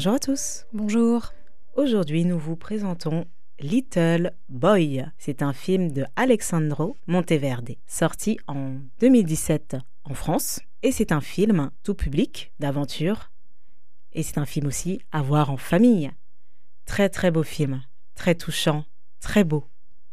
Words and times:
Bonjour 0.00 0.14
à 0.14 0.18
tous. 0.18 0.64
Bonjour. 0.72 1.34
Aujourd'hui, 1.76 2.24
nous 2.24 2.38
vous 2.38 2.56
présentons 2.56 3.26
Little 3.58 4.32
Boy. 4.48 5.04
C'est 5.18 5.42
un 5.42 5.52
film 5.52 5.92
de 5.92 6.06
Alexandro 6.16 6.96
Monteverde, 7.06 7.76
sorti 7.86 8.38
en 8.46 8.76
2017 9.00 9.76
en 10.04 10.14
France. 10.14 10.60
Et 10.82 10.90
c'est 10.90 11.12
un 11.12 11.20
film 11.20 11.70
tout 11.82 11.92
public 11.92 12.50
d'aventure. 12.58 13.30
Et 14.14 14.22
c'est 14.22 14.38
un 14.38 14.46
film 14.46 14.68
aussi 14.68 15.02
à 15.12 15.20
voir 15.20 15.50
en 15.50 15.58
famille. 15.58 16.10
Très 16.86 17.10
très 17.10 17.30
beau 17.30 17.42
film, 17.42 17.82
très 18.14 18.34
touchant, 18.34 18.86
très 19.20 19.44
beau, 19.44 19.66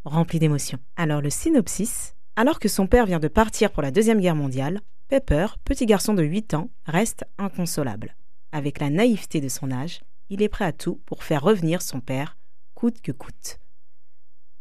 rempli 0.03 0.37
d'émotions. 0.37 0.79
Alors 0.97 1.21
le 1.21 1.29
synopsis. 1.29 2.13
Alors 2.35 2.59
que 2.59 2.67
son 2.67 2.87
père 2.87 3.05
vient 3.05 3.21
de 3.21 3.29
partir 3.29 3.71
pour 3.71 3.83
la 3.83 3.91
Deuxième 3.91 4.19
Guerre 4.19 4.35
mondiale, 4.35 4.81
Pepper, 5.07 5.47
petit 5.63 5.85
garçon 5.85 6.13
de 6.13 6.23
8 6.23 6.55
ans, 6.55 6.71
reste 6.87 7.23
inconsolable. 7.37 8.17
Avec 8.51 8.79
la 8.79 8.89
naïveté 8.89 9.41
de 9.41 9.49
son 9.49 9.71
âge, 9.71 10.01
il 10.29 10.41
est 10.41 10.49
prêt 10.49 10.65
à 10.65 10.71
tout 10.71 11.01
pour 11.05 11.23
faire 11.23 11.43
revenir 11.43 11.81
son 11.81 11.99
père, 11.99 12.37
coûte 12.73 13.01
que 13.01 13.11
coûte. 13.11 13.59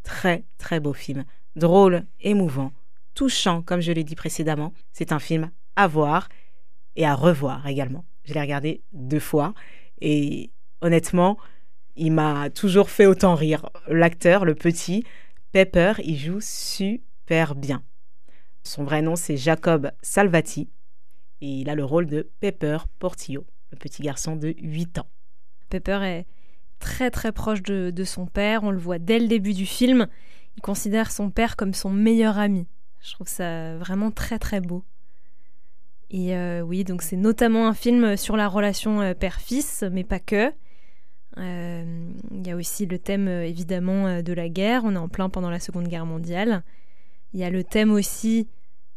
Très 0.03 0.45
très 0.57 0.79
beau 0.79 0.93
film, 0.93 1.25
drôle, 1.55 2.05
émouvant, 2.21 2.71
touchant 3.13 3.61
comme 3.61 3.81
je 3.81 3.91
l'ai 3.91 4.03
dit 4.03 4.15
précédemment. 4.15 4.73
C'est 4.91 5.11
un 5.11 5.19
film 5.19 5.51
à 5.75 5.87
voir 5.87 6.29
et 6.95 7.05
à 7.05 7.15
revoir 7.15 7.67
également. 7.67 8.05
Je 8.23 8.33
l'ai 8.33 8.41
regardé 8.41 8.81
deux 8.93 9.19
fois 9.19 9.53
et 10.01 10.51
honnêtement, 10.81 11.37
il 11.95 12.11
m'a 12.11 12.49
toujours 12.49 12.89
fait 12.89 13.05
autant 13.05 13.35
rire. 13.35 13.69
L'acteur, 13.87 14.45
le 14.45 14.53
petit, 14.53 15.03
Pepper, 15.51 15.93
il 16.03 16.17
joue 16.17 16.41
super 16.41 17.55
bien. 17.55 17.83
Son 18.63 18.83
vrai 18.83 19.01
nom, 19.01 19.15
c'est 19.15 19.37
Jacob 19.37 19.91
Salvati 20.01 20.69
et 21.41 21.47
il 21.47 21.69
a 21.69 21.75
le 21.75 21.85
rôle 21.85 22.05
de 22.05 22.29
Pepper 22.39 22.79
Portillo 22.99 23.45
le 23.71 23.77
petit 23.77 24.01
garçon 24.01 24.35
de 24.35 24.53
8 24.59 24.99
ans. 24.99 25.07
Pepper 25.69 25.99
est 26.03 26.25
très 26.79 27.11
très 27.11 27.31
proche 27.31 27.61
de, 27.61 28.03
son 28.03 28.25
père, 28.25 28.63
on 28.63 28.71
le 28.71 28.77
voit 28.77 28.99
dès 28.99 29.19
le 29.19 29.27
début 29.27 29.53
du 29.53 29.65
film, 29.65 30.07
il 30.55 30.61
considère 30.61 31.11
son 31.11 31.29
père 31.29 31.55
comme 31.55 31.73
son 31.73 31.89
meilleur 31.89 32.37
ami. 32.37 32.67
Je 33.01 33.13
trouve 33.13 33.27
ça 33.27 33.77
vraiment 33.77 34.11
très 34.11 34.39
très 34.39 34.59
beau. 34.59 34.83
Et 36.09 36.35
euh, 36.35 36.61
oui, 36.61 36.83
donc 36.83 37.01
c'est 37.01 37.17
notamment 37.17 37.67
un 37.67 37.73
film 37.73 38.15
sur 38.15 38.37
la 38.37 38.47
relation 38.47 39.01
euh, 39.01 39.13
père-fils, 39.13 39.83
mais 39.91 40.03
pas 40.03 40.19
que. 40.19 40.51
Euh, 41.37 42.11
il 42.31 42.47
y 42.47 42.49
a 42.49 42.55
aussi 42.55 42.85
le 42.85 42.97
thème 42.97 43.27
évidemment 43.27 44.23
de 44.23 44.33
la 44.33 44.49
guerre, 44.49 44.83
on 44.85 44.95
est 44.95 44.99
en 44.99 45.09
plein 45.09 45.29
pendant 45.29 45.49
la 45.49 45.59
Seconde 45.59 45.87
Guerre 45.87 46.05
mondiale. 46.05 46.63
Il 47.33 47.39
y 47.39 47.43
a 47.43 47.49
le 47.49 47.63
thème 47.63 47.91
aussi 47.91 48.47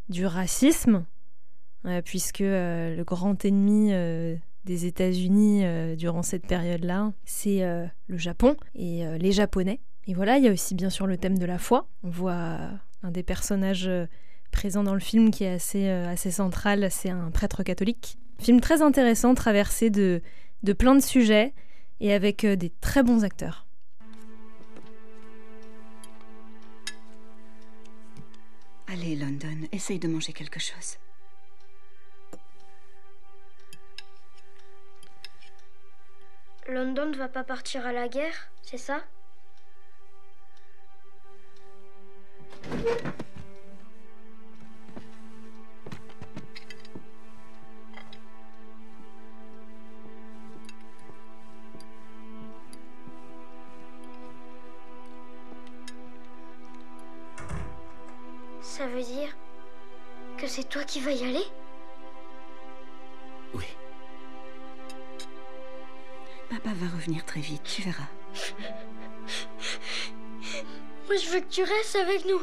du 0.09 0.25
racisme, 0.25 1.05
puisque 2.05 2.41
le 2.41 3.03
grand 3.03 3.45
ennemi 3.45 3.93
des 4.71 4.87
États-Unis 4.87 5.65
euh, 5.65 5.97
durant 5.97 6.23
cette 6.23 6.47
période-là, 6.47 7.13
c'est 7.25 7.65
euh, 7.65 7.87
le 8.07 8.17
Japon 8.17 8.57
et 8.77 9.05
euh, 9.05 9.19
les 9.19 9.33
Japonais. 9.33 9.81
Et 10.07 10.15
voilà, 10.15 10.39
il 10.39 10.45
y 10.45 10.49
a 10.49 10.53
aussi 10.53 10.77
bien 10.77 10.91
sûr 10.91 11.09
le 11.09 11.17
thème 11.17 11.39
de 11.39 11.45
la 11.45 11.59
foi. 11.59 11.89
On 12.05 12.09
voit 12.09 12.57
un 13.03 13.11
des 13.11 13.25
personnages 13.25 13.91
présents 14.53 14.85
dans 14.85 14.95
le 14.95 15.01
film 15.01 15.33
qui 15.33 15.43
est 15.43 15.55
assez, 15.55 15.89
assez 15.89 16.31
central, 16.31 16.89
c'est 16.91 17.11
un 17.11 17.31
prêtre 17.33 17.65
catholique. 17.65 18.19
Film 18.39 18.61
très 18.61 18.81
intéressant, 18.81 19.35
traversé 19.35 19.91
de, 19.91 20.23
de 20.63 20.73
plein 20.73 20.95
de 20.95 21.03
sujets 21.03 21.53
et 21.99 22.13
avec 22.13 22.47
des 22.47 22.71
très 22.71 23.03
bons 23.03 23.25
acteurs. 23.25 23.67
Allez, 28.87 29.17
London, 29.17 29.67
essaye 29.73 29.99
de 29.99 30.09
manger 30.09 30.33
quelque 30.33 30.61
chose. 30.61 30.97
London 36.71 37.07
ne 37.07 37.17
va 37.17 37.27
pas 37.27 37.43
partir 37.43 37.85
à 37.85 37.93
la 37.93 38.07
guerre, 38.07 38.49
c'est 38.63 38.79
ça? 38.79 39.03
Ça 58.63 58.87
veut 58.87 59.03
dire 59.03 59.37
que 60.39 60.47
c'est 60.47 60.69
toi 60.69 60.85
qui 60.85 61.01
vas 61.01 61.11
y 61.11 61.25
aller? 61.25 61.45
Papa 66.51 66.71
va 66.75 66.89
revenir 66.89 67.25
très 67.25 67.41
vite, 67.41 67.63
tu 67.63 67.83
verras. 67.83 68.09
Moi, 71.07 71.17
je 71.17 71.31
veux 71.31 71.41
que 71.41 71.49
tu 71.49 71.63
restes 71.63 71.95
avec 71.95 72.27
nous. 72.27 72.41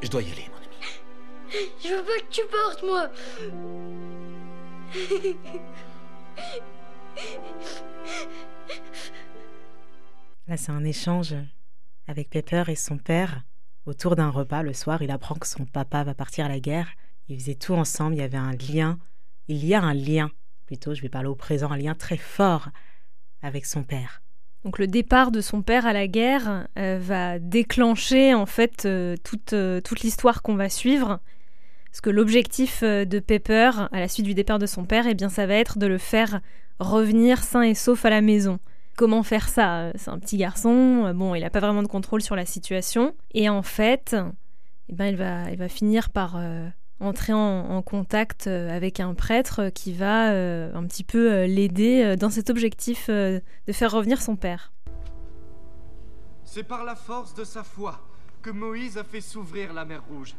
Je 0.00 0.08
dois 0.08 0.22
y 0.22 0.32
aller, 0.32 0.48
mon 0.48 0.56
ami. 0.56 0.66
Je 1.84 1.88
veux 1.94 2.02
pas 2.02 2.18
que 2.18 2.30
tu 2.30 2.40
portes, 2.46 2.82
moi. 2.82 3.10
Là, 10.48 10.56
c'est 10.56 10.72
un 10.72 10.84
échange 10.84 11.34
avec 12.06 12.30
Pepper 12.30 12.64
et 12.68 12.76
son 12.76 12.96
père. 12.96 13.42
Autour 13.84 14.16
d'un 14.16 14.30
repas, 14.30 14.62
le 14.62 14.72
soir, 14.72 15.02
il 15.02 15.10
apprend 15.10 15.34
que 15.34 15.46
son 15.46 15.66
papa 15.66 16.04
va 16.04 16.14
partir 16.14 16.46
à 16.46 16.48
la 16.48 16.58
guerre. 16.58 16.88
Ils 17.28 17.38
faisaient 17.38 17.54
tout 17.54 17.74
ensemble, 17.74 18.14
il 18.14 18.20
y 18.20 18.22
avait 18.22 18.38
un 18.38 18.52
lien. 18.52 18.98
Il 19.48 19.62
y 19.62 19.74
a 19.74 19.82
un 19.82 19.92
lien, 19.92 20.30
plutôt, 20.64 20.94
je 20.94 21.02
vais 21.02 21.10
parler 21.10 21.28
au 21.28 21.34
présent, 21.34 21.70
un 21.70 21.76
lien 21.76 21.94
très 21.94 22.16
fort 22.16 22.70
avec 23.46 23.66
son 23.66 23.82
père. 23.82 24.22
Donc 24.64 24.80
le 24.80 24.88
départ 24.88 25.30
de 25.30 25.40
son 25.40 25.62
père 25.62 25.86
à 25.86 25.92
la 25.92 26.08
guerre 26.08 26.66
euh, 26.76 26.98
va 27.00 27.38
déclencher 27.38 28.34
en 28.34 28.46
fait 28.46 28.84
euh, 28.84 29.14
toute, 29.22 29.52
euh, 29.52 29.80
toute 29.80 30.00
l'histoire 30.00 30.42
qu'on 30.42 30.56
va 30.56 30.68
suivre. 30.68 31.20
Parce 31.86 32.00
que 32.00 32.10
l'objectif 32.10 32.82
de 32.82 33.18
Pepper, 33.20 33.70
à 33.90 34.00
la 34.00 34.08
suite 34.08 34.26
du 34.26 34.34
départ 34.34 34.58
de 34.58 34.66
son 34.66 34.84
père, 34.84 35.06
eh 35.06 35.14
bien 35.14 35.28
ça 35.28 35.46
va 35.46 35.54
être 35.54 35.78
de 35.78 35.86
le 35.86 35.98
faire 35.98 36.40
revenir 36.78 37.42
sain 37.42 37.62
et 37.62 37.74
sauf 37.74 38.04
à 38.04 38.10
la 38.10 38.20
maison. 38.20 38.58
Comment 38.96 39.22
faire 39.22 39.48
ça? 39.48 39.92
C'est 39.94 40.10
un 40.10 40.18
petit 40.18 40.36
garçon, 40.36 41.14
bon, 41.14 41.34
il 41.34 41.40
n'a 41.40 41.48
pas 41.48 41.60
vraiment 41.60 41.82
de 41.82 41.88
contrôle 41.88 42.20
sur 42.20 42.36
la 42.36 42.44
situation. 42.44 43.14
Et 43.32 43.48
en 43.48 43.62
fait, 43.62 44.14
eh 44.90 44.94
ben, 44.94 45.06
il, 45.06 45.16
va, 45.16 45.50
il 45.50 45.56
va 45.56 45.68
finir 45.68 46.10
par 46.10 46.38
entrer 47.00 47.32
en, 47.32 47.82
contact 47.82 48.46
euh, 48.46 48.74
avec 48.74 49.00
un 49.00 49.14
prêtre 49.14 49.68
qui 49.70 49.92
va 49.92 50.30
euh, 50.30 50.72
un 50.74 50.84
petit 50.86 51.04
peu 51.04 51.32
euh, 51.32 51.46
l'aider 51.46 52.16
dans 52.16 52.30
cet 52.30 52.50
objectif 52.50 53.08
de 53.08 53.42
faire 53.72 53.92
revenir 53.92 54.22
son 54.22 54.36
père. 54.36 54.72
C'est 56.44 56.62
par 56.62 56.84
la 56.84 56.96
force 56.96 57.34
de 57.34 57.44
sa 57.44 57.62
foi 57.62 58.00
que 58.40 58.50
Moïse 58.50 58.96
a 58.96 59.04
fait 59.04 59.20
s'ouvrir 59.20 59.72
la 59.72 59.84
mer 59.84 60.02
Rouge. 60.08 60.34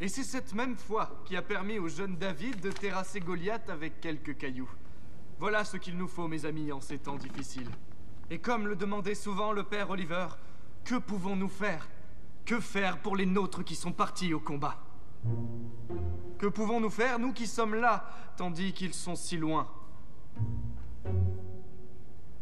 Et 0.00 0.08
c'est 0.08 0.24
cette 0.24 0.52
même 0.54 0.76
foi 0.76 1.22
qui 1.24 1.36
a 1.36 1.42
permis 1.42 1.78
au 1.78 1.88
jeune 1.88 2.16
David 2.16 2.60
de 2.60 2.70
terrasser 2.70 3.20
Goliath 3.20 3.70
avec 3.70 4.00
quelques 4.00 4.36
cailloux. 4.36 4.70
Voilà 5.38 5.64
ce 5.64 5.78
qu'il 5.78 5.96
nous 5.96 6.08
faut, 6.08 6.28
mes 6.28 6.44
amis, 6.44 6.72
en 6.72 6.80
ces 6.80 6.98
temps 6.98 7.16
difficiles. 7.16 7.70
Et 8.30 8.38
comme 8.38 8.66
le 8.66 8.76
demandait 8.76 9.14
souvent 9.14 9.52
le 9.52 9.62
père 9.62 9.90
Oliver, 9.90 10.26
que 10.84 10.96
pouvons-nous 10.96 11.48
faire? 11.48 11.88
Que 12.44 12.60
faire 12.60 12.98
pour 12.98 13.16
les 13.16 13.26
nôtres 13.26 13.64
qui 13.64 13.74
sont 13.74 13.92
partis 13.92 14.34
au 14.34 14.40
combat? 14.40 14.85
Que 16.38 16.46
pouvons-nous 16.46 16.90
faire, 16.90 17.18
nous 17.18 17.32
qui 17.32 17.46
sommes 17.46 17.74
là, 17.74 18.04
tandis 18.36 18.72
qu'ils 18.72 18.94
sont 18.94 19.16
si 19.16 19.36
loin? 19.36 19.66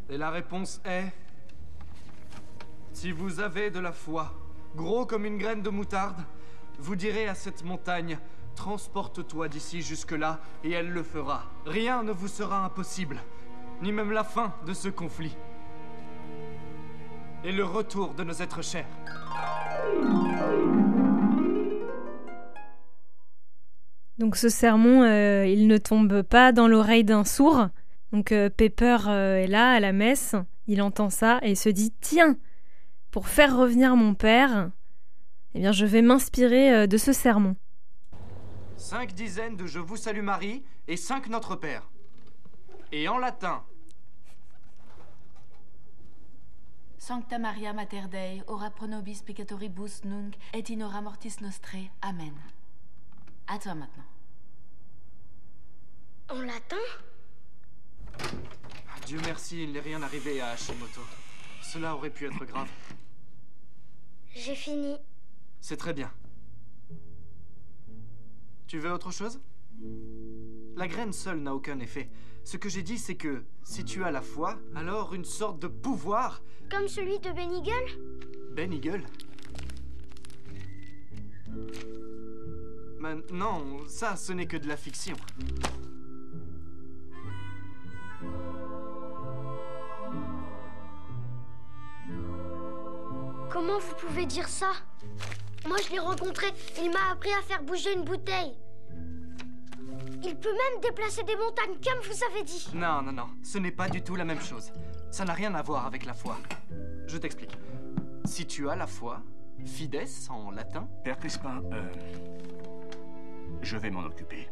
Et 0.09 0.17
la 0.17 0.29
réponse 0.29 0.81
est... 0.85 1.11
Si 2.93 3.11
vous 3.11 3.39
avez 3.39 3.71
de 3.71 3.79
la 3.79 3.91
foi, 3.91 4.33
gros 4.75 5.05
comme 5.05 5.25
une 5.25 5.37
graine 5.37 5.61
de 5.61 5.69
moutarde, 5.69 6.23
vous 6.79 6.95
direz 6.95 7.27
à 7.27 7.35
cette 7.35 7.63
montagne, 7.63 8.17
transporte-toi 8.55 9.47
d'ici 9.47 9.81
jusque-là, 9.81 10.39
et 10.63 10.71
elle 10.71 10.89
le 10.89 11.03
fera. 11.03 11.43
Rien 11.65 12.03
ne 12.03 12.11
vous 12.11 12.27
sera 12.27 12.63
impossible, 12.63 13.19
ni 13.81 13.91
même 13.91 14.11
la 14.11 14.23
fin 14.23 14.53
de 14.65 14.73
ce 14.73 14.89
conflit. 14.89 15.35
Et 17.43 17.51
le 17.51 17.63
retour 17.63 18.13
de 18.13 18.23
nos 18.23 18.33
êtres 18.33 18.63
chers. 18.63 18.87
Donc 24.17 24.37
ce 24.37 24.47
sermon, 24.47 25.03
euh, 25.03 25.45
il 25.45 25.67
ne 25.67 25.77
tombe 25.77 26.21
pas 26.21 26.51
dans 26.51 26.67
l'oreille 26.67 27.03
d'un 27.03 27.25
sourd. 27.25 27.67
Donc 28.11 28.31
euh, 28.31 28.49
Pepper 28.49 28.97
euh, 29.07 29.43
est 29.43 29.47
là 29.47 29.73
à 29.73 29.79
la 29.79 29.91
messe, 29.91 30.35
il 30.67 30.81
entend 30.81 31.09
ça 31.09 31.39
et 31.41 31.51
il 31.51 31.57
se 31.57 31.69
dit 31.69 31.93
Tiens, 31.99 32.37
pour 33.11 33.27
faire 33.27 33.57
revenir 33.57 33.95
mon 33.95 34.13
père, 34.13 34.71
eh 35.53 35.59
bien 35.59 35.73
je 35.73 35.85
vais 35.85 36.01
m'inspirer 36.01 36.87
de 36.87 36.97
ce 36.97 37.11
sermon. 37.11 37.55
Cinq 38.77 39.13
dizaines 39.13 39.57
de 39.57 39.65
Je 39.65 39.79
vous 39.79 39.97
salue 39.97 40.21
Marie 40.21 40.63
et 40.87 40.97
cinq 40.97 41.27
Notre 41.27 41.55
Père. 41.55 41.89
Et 42.91 43.07
en 43.09 43.17
latin. 43.17 43.63
Sancta 46.97 47.37
Maria 47.37 47.73
Mater 47.73 48.07
Dei, 48.09 48.41
ora 48.47 48.69
pro 48.71 48.87
nobis 48.87 49.21
peccatoribus 49.21 50.05
nunc 50.05 50.35
et 50.53 50.63
in 50.71 50.81
hora 50.81 51.01
mortis 51.01 51.35
nostre. 51.41 51.77
Amen. 52.01 52.33
À 53.55 53.57
toi 53.57 53.73
maintenant. 53.73 54.03
En 56.27 56.41
latin 56.41 56.75
Dieu 59.05 59.17
merci, 59.23 59.63
il 59.63 59.71
n'est 59.71 59.79
rien 59.79 60.01
arrivé 60.01 60.41
à 60.41 60.49
Hashimoto. 60.49 60.99
Cela 61.61 61.95
aurait 61.95 62.09
pu 62.09 62.25
être 62.25 62.43
grave. 62.43 62.67
J'ai 64.35 64.55
fini. 64.55 64.97
C'est 65.61 65.77
très 65.77 65.93
bien. 65.93 66.11
Tu 68.67 68.77
veux 68.77 68.91
autre 68.91 69.11
chose? 69.11 69.39
La 70.75 70.89
graine 70.89 71.13
seule 71.13 71.39
n'a 71.39 71.55
aucun 71.55 71.79
effet. 71.79 72.09
Ce 72.43 72.57
que 72.57 72.67
j'ai 72.67 72.83
dit, 72.83 72.97
c'est 72.97 73.15
que 73.15 73.45
si 73.63 73.85
tu 73.85 74.03
as 74.03 74.11
la 74.11 74.21
foi, 74.21 74.59
alors 74.75 75.13
une 75.13 75.23
sorte 75.23 75.59
de 75.59 75.67
pouvoir. 75.67 76.41
Comme 76.69 76.89
celui 76.89 77.19
de 77.19 77.31
Ben 77.31 77.53
Eagle? 77.53 78.51
Ben 78.51 78.73
Eagle? 78.73 79.05
Mais 83.05 83.21
non, 83.31 83.85
ça, 83.87 84.15
ce 84.15 84.33
n'est 84.33 84.47
que 84.47 84.57
de 84.57 84.67
la 84.67 84.75
fiction. 84.75 85.15
Comment 93.51 93.77
vous 93.77 93.95
pouvez 93.99 94.25
dire 94.25 94.47
ça? 94.47 94.71
Moi, 95.67 95.77
je 95.85 95.91
l'ai 95.91 95.99
rencontré. 95.99 96.47
Il 96.81 96.89
m'a 96.89 97.11
appris 97.11 97.29
à 97.31 97.43
faire 97.43 97.61
bouger 97.61 97.93
une 97.93 98.03
bouteille. 98.03 98.57
Il 100.23 100.35
peut 100.37 100.49
même 100.49 100.81
déplacer 100.81 101.21
des 101.23 101.35
montagnes, 101.35 101.75
comme 101.83 102.01
vous 102.01 102.23
avez 102.31 102.43
dit. 102.43 102.67
Non, 102.73 103.03
non, 103.03 103.11
non. 103.11 103.27
Ce 103.43 103.59
n'est 103.59 103.71
pas 103.71 103.87
du 103.87 104.01
tout 104.01 104.15
la 104.15 104.25
même 104.25 104.41
chose. 104.41 104.71
Ça 105.11 105.25
n'a 105.25 105.33
rien 105.33 105.53
à 105.53 105.61
voir 105.61 105.85
avec 105.85 106.05
la 106.05 106.13
foi. 106.15 106.37
Je 107.05 107.17
t'explique. 107.19 107.55
Si 108.23 108.47
tu 108.47 108.67
as 108.67 108.75
la 108.75 108.87
foi, 108.87 109.21
fides 109.63 110.07
en 110.29 110.49
latin, 110.49 110.87
Père 111.03 111.19
Crispin, 111.19 111.61
euh, 111.71 111.91
je 113.61 113.77
vais 113.77 113.89
m'en 113.89 114.03
occuper. 114.03 114.47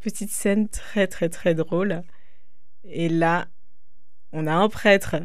Petite 0.00 0.30
scène 0.30 0.68
très 0.68 1.06
très 1.06 1.28
très 1.28 1.54
drôle. 1.54 2.02
Et 2.84 3.08
là, 3.08 3.46
on 4.32 4.46
a 4.46 4.52
un 4.52 4.68
prêtre 4.68 5.16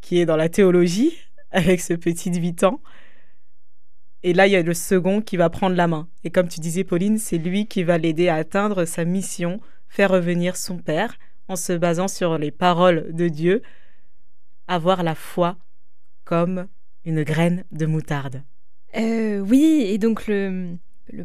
qui 0.00 0.18
est 0.18 0.26
dans 0.26 0.36
la 0.36 0.48
théologie 0.48 1.16
avec 1.50 1.80
ce 1.80 1.94
petit 1.94 2.30
de 2.30 2.38
8 2.38 2.64
ans. 2.64 2.80
Et 4.22 4.32
là, 4.32 4.46
il 4.46 4.52
y 4.52 4.56
a 4.56 4.62
le 4.62 4.74
second 4.74 5.22
qui 5.22 5.36
va 5.36 5.48
prendre 5.48 5.76
la 5.76 5.86
main. 5.86 6.08
Et 6.24 6.30
comme 6.30 6.48
tu 6.48 6.60
disais, 6.60 6.84
Pauline, 6.84 7.18
c'est 7.18 7.38
lui 7.38 7.66
qui 7.66 7.84
va 7.84 7.98
l'aider 7.98 8.28
à 8.28 8.34
atteindre 8.34 8.84
sa 8.84 9.04
mission, 9.04 9.60
faire 9.88 10.10
revenir 10.10 10.56
son 10.56 10.78
père, 10.78 11.16
en 11.46 11.56
se 11.56 11.72
basant 11.72 12.08
sur 12.08 12.36
les 12.36 12.50
paroles 12.50 13.12
de 13.14 13.28
Dieu, 13.28 13.62
avoir 14.66 15.02
la 15.02 15.14
foi 15.14 15.56
comme 16.24 16.66
une 17.04 17.22
graine 17.22 17.64
de 17.72 17.86
moutarde. 17.86 18.42
Euh, 18.96 19.40
oui, 19.40 19.84
et 19.86 19.98
donc 19.98 20.26
le, 20.26 20.76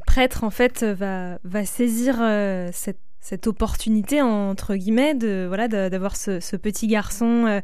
prêtre, 0.06 0.44
en 0.44 0.50
fait, 0.50 0.84
va, 0.84 1.38
saisir 1.66 2.18
euh, 2.22 2.70
cette, 2.74 3.48
opportunité, 3.48 4.22
entre 4.22 4.76
guillemets, 4.76 5.16
de 5.16 5.46
voilà 5.48 5.68
d'avoir 5.68 6.16
ce, 6.16 6.40
ce 6.40 6.56
petit 6.56 6.88
garçon 6.88 7.46
euh, 7.48 7.62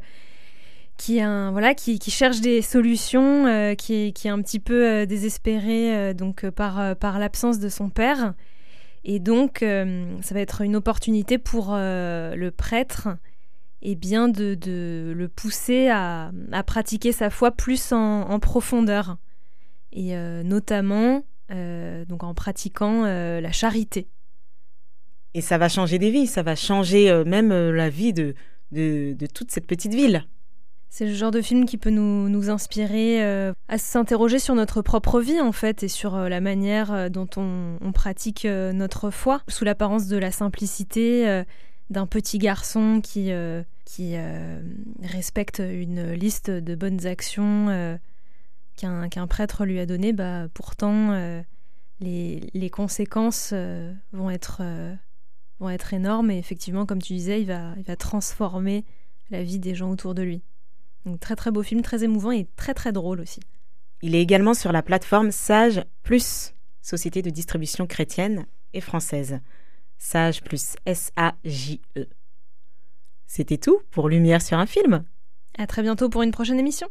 qui, 0.96 1.20
un, 1.20 1.50
voilà, 1.50 1.74
qui, 1.74 1.98
cherche 2.10 2.40
des 2.40 2.62
solutions, 2.62 3.74
qui, 3.76 3.94
est, 3.94 4.26
un 4.26 4.42
petit 4.42 4.60
peu 4.60 5.06
désespéré 5.06 6.14
donc, 6.14 6.48
par, 6.50 7.18
l'absence 7.18 7.58
de 7.58 7.68
son 7.68 7.90
père. 7.90 8.34
Et 9.04 9.18
donc, 9.18 9.60
ça 9.60 10.34
va 10.34 10.40
être 10.40 10.60
une 10.60 10.76
opportunité 10.76 11.38
pour 11.38 11.74
le 11.74 12.50
prêtre 12.50 13.08
et 13.82 13.94
bien 13.94 14.28
de, 14.28 15.14
le 15.16 15.28
pousser 15.28 15.88
à, 15.88 16.32
pratiquer 16.66 17.12
sa 17.12 17.30
foi 17.30 17.50
plus 17.50 17.92
en 17.92 18.38
profondeur. 18.38 19.16
Et 19.92 20.16
euh, 20.16 20.42
notamment 20.42 21.24
euh, 21.50 22.04
donc 22.04 22.22
en 22.22 22.34
pratiquant 22.34 23.04
euh, 23.04 23.40
la 23.40 23.52
charité. 23.52 24.06
Et 25.34 25.40
ça 25.40 25.58
va 25.58 25.68
changer 25.68 25.98
des 25.98 26.10
vies, 26.10 26.26
ça 26.26 26.42
va 26.42 26.56
changer 26.56 27.22
même 27.24 27.52
la 27.52 27.88
vie 27.88 28.12
de, 28.12 28.34
de, 28.72 29.14
de 29.16 29.26
toute 29.26 29.52
cette 29.52 29.66
petite 29.66 29.94
ville. 29.94 30.24
C'est 30.92 31.06
le 31.06 31.14
genre 31.14 31.30
de 31.30 31.40
film 31.40 31.66
qui 31.66 31.78
peut 31.78 31.90
nous, 31.90 32.28
nous 32.28 32.50
inspirer 32.50 33.22
euh, 33.22 33.52
à 33.68 33.78
s'interroger 33.78 34.40
sur 34.40 34.56
notre 34.56 34.82
propre 34.82 35.20
vie 35.20 35.40
en 35.40 35.52
fait 35.52 35.84
et 35.84 35.88
sur 35.88 36.16
euh, 36.16 36.28
la 36.28 36.40
manière 36.40 37.08
dont 37.10 37.28
on, 37.36 37.78
on 37.80 37.92
pratique 37.92 38.44
euh, 38.44 38.72
notre 38.72 39.10
foi 39.10 39.40
sous 39.46 39.64
l'apparence 39.64 40.08
de 40.08 40.16
la 40.16 40.32
simplicité 40.32 41.44
d'un 41.90 42.06
petit 42.06 42.38
garçon 42.38 43.00
qui, 43.00 43.30
qui 43.84 44.16
respecte 45.02 45.60
une 45.60 46.12
liste 46.12 46.50
de 46.50 46.74
bonnes 46.74 47.06
actions 47.06 47.98
qu'un 48.80 49.26
prêtre 49.26 49.64
lui 49.64 49.78
a 49.78 49.86
données. 49.86 50.12
Bah, 50.12 50.48
pourtant, 50.54 51.12
euh, 51.12 51.42
les, 52.00 52.50
les 52.54 52.70
conséquences 52.70 53.50
euh, 53.52 53.92
vont, 54.12 54.30
être, 54.30 54.58
euh, 54.60 54.94
vont 55.58 55.70
être 55.70 55.94
énormes 55.94 56.30
et 56.30 56.38
effectivement, 56.38 56.86
comme 56.86 57.02
tu 57.02 57.12
disais, 57.12 57.40
il 57.40 57.46
va, 57.46 57.74
il 57.76 57.84
va 57.84 57.96
transformer 57.96 58.84
la 59.30 59.42
vie 59.42 59.58
des 59.58 59.74
gens 59.74 59.90
autour 59.90 60.14
de 60.14 60.22
lui. 60.22 60.42
Donc 61.06 61.20
très 61.20 61.36
très 61.36 61.50
beau 61.50 61.62
film, 61.62 61.82
très 61.82 62.04
émouvant 62.04 62.30
et 62.30 62.46
très 62.56 62.74
très 62.74 62.92
drôle 62.92 63.20
aussi. 63.20 63.40
Il 64.02 64.14
est 64.14 64.20
également 64.20 64.54
sur 64.54 64.72
la 64.72 64.82
plateforme 64.82 65.30
Sage 65.30 65.84
Plus, 66.02 66.54
société 66.82 67.22
de 67.22 67.30
distribution 67.30 67.86
chrétienne 67.86 68.46
et 68.72 68.80
française. 68.80 69.40
Sage 69.98 70.42
plus 70.42 70.76
S-A-J-E. 70.86 72.06
C'était 73.26 73.58
tout 73.58 73.80
pour 73.90 74.08
Lumière 74.08 74.40
sur 74.40 74.58
un 74.58 74.66
film. 74.66 75.04
À 75.58 75.66
très 75.66 75.82
bientôt 75.82 76.08
pour 76.08 76.22
une 76.22 76.30
prochaine 76.30 76.58
émission. 76.58 76.88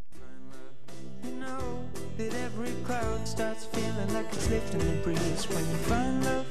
cloud 2.84 3.28
starts 3.28 3.66
feeling 3.66 4.14
like 4.14 4.26
it's 4.34 4.50
lifting 4.50 4.80
the 4.80 5.02
breeze. 5.04 5.48
When 5.50 5.66
you 5.70 5.78
find 5.88 6.26
love, 6.26 6.46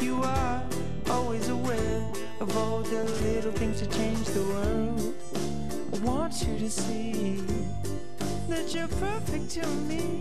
you 0.00 0.22
are 0.22 0.62
always 1.10 1.48
aware 1.48 2.04
of 2.40 2.56
all 2.56 2.82
the 2.82 3.04
little 3.04 3.52
things 3.52 3.80
that 3.80 3.90
change 3.92 4.26
the 4.28 4.42
world. 4.42 5.14
I 5.94 5.98
want 6.04 6.42
you 6.46 6.58
to 6.58 6.70
see 6.70 7.42
that 8.48 8.74
you're 8.74 8.88
perfect 8.88 9.50
to 9.50 9.66
me. 9.88 10.20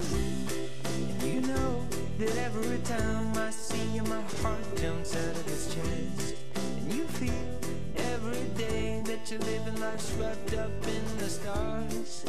And 1.09 1.23
you 1.23 1.41
know 1.41 1.85
that 2.19 2.37
every 2.37 2.79
time 2.79 3.37
I 3.37 3.49
see 3.49 3.83
you, 3.95 4.03
my 4.03 4.21
heart 4.41 4.63
jumps 4.77 5.15
out 5.15 5.35
of 5.35 5.47
its 5.47 5.73
chest. 5.73 6.35
And 6.55 6.93
you 6.93 7.03
feel 7.05 7.33
every 8.13 8.43
day 8.55 9.01
that 9.05 9.29
you're 9.29 9.39
living 9.41 9.79
life 9.79 10.01
swept 10.01 10.53
up 10.53 10.71
in 10.87 11.17
the 11.17 11.29
stars. 11.29 12.25